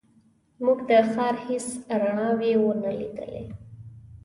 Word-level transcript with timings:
موږ 0.63 0.79
د 0.89 0.91
ښار 1.11 1.35
هېڅ 1.47 1.67
رڼاوې 2.01 2.51
ونه 2.63 2.91
لیدلې. 2.99 3.43